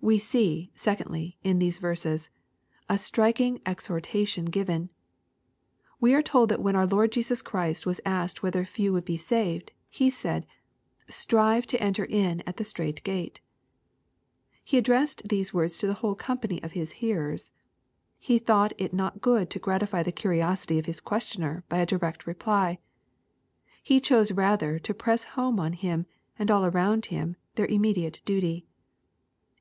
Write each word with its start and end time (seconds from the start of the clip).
We 0.00 0.18
see, 0.18 0.70
secondly, 0.76 1.38
in 1.42 1.58
these 1.58 1.80
verses, 1.80 2.30
a 2.88 2.96
striking 2.96 3.60
exhortation 3.66 4.44
given. 4.44 4.90
We 6.00 6.14
are 6.14 6.22
told 6.22 6.48
that 6.50 6.62
when 6.62 6.76
our 6.76 6.86
Lord 6.86 7.10
Jesus 7.10 7.42
Christ 7.42 7.84
was 7.84 8.00
asked 8.06 8.40
whether 8.40 8.64
few 8.64 8.92
would 8.92 9.04
be 9.04 9.16
saved, 9.16 9.72
He 9.90 10.08
said, 10.08 10.46
"Strive 11.08 11.66
to 11.66 11.82
enter 11.82 12.04
in 12.04 12.42
at 12.46 12.58
the 12.58 12.64
strait 12.64 13.02
gate.'' 13.02 13.40
He 14.62 14.78
addressed 14.78 15.28
these 15.28 15.52
words 15.52 15.76
to 15.78 15.88
the 15.88 15.94
whole 15.94 16.14
company 16.14 16.62
of 16.62 16.72
His 16.72 16.92
hearers. 17.02 17.50
He 18.20 18.38
thought 18.38 18.72
it 18.78 18.94
not 18.94 19.20
good 19.20 19.50
to 19.50 19.58
gratify 19.58 20.04
the 20.04 20.12
curiosity 20.12 20.78
of 20.78 20.86
his 20.86 21.00
questioner 21.00 21.64
by 21.68 21.78
a 21.80 21.84
direct 21.86 22.24
reply. 22.24 22.78
He 23.82 23.98
chose 24.00 24.30
rather 24.30 24.78
to 24.78 24.94
press 24.94 25.24
home 25.34 25.58
on 25.58 25.72
him, 25.72 26.06
and 26.38 26.52
all 26.52 26.64
around 26.64 27.06
him, 27.06 27.34
their 27.56 27.66
own 27.68 27.74
immediate 27.74 28.20
duty. 28.24 28.64